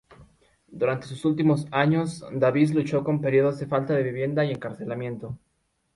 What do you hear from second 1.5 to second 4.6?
años, Davis luchó con períodos de falta de vivienda y